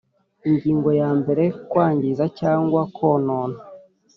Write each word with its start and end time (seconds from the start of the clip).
Ingingo 0.49 0.89
ya 1.01 1.09
mbere 1.19 1.43
Kwangiza 1.69 2.23
cyangwa 2.39 2.81
konona 2.97 3.59